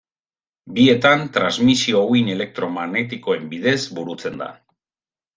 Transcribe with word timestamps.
Bietan 0.77 1.19
transmisio 1.35 1.99
uhin 2.13 2.31
elektromagnetikoen 2.35 3.45
bidez 3.51 3.75
burutzen 3.99 4.41
da. 4.45 4.49